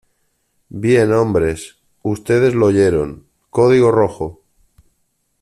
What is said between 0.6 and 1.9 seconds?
Bien, hombres.